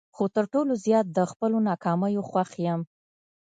خو 0.15 0.23
تر 0.35 0.45
ټولو 0.53 0.73
زیات 0.85 1.05
د 1.11 1.19
خپلو 1.31 1.57
ناکامیو 1.69 2.27
خوښ 2.29 2.51
یم. 2.65 2.81